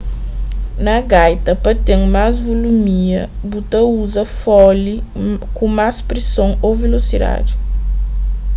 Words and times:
na 0.85 0.95
gaita 1.11 1.51
pa 1.63 1.71
ten 1.87 2.01
más 2.15 2.33
vulumia 2.45 3.21
bu 3.49 3.59
ta 3.71 3.81
uza 4.03 4.23
fole 4.41 4.95
ku 5.55 5.65
más 5.77 5.95
prison 6.09 6.49
ô 6.67 6.69
vilosidadi 6.81 7.53